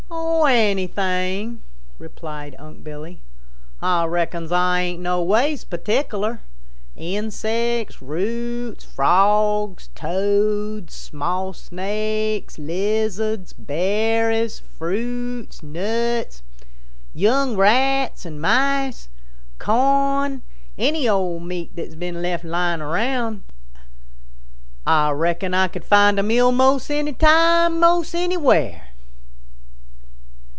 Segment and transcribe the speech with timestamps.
[0.51, 1.61] "Anything,"
[1.97, 3.21] replied Unc' Billy.
[3.81, 6.41] "Ah reckons Ah ain't no ways particular
[6.97, 16.41] insects, roots, Frogs, Toads, small Snakes, Lizards, berries, fruits, nuts,
[17.13, 19.07] young Rats and Mice,
[19.59, 20.41] corn,
[20.77, 23.43] any old meat that has been left lying around.
[24.85, 28.87] Ah reckon Ah could find a meal most any time most anywhere."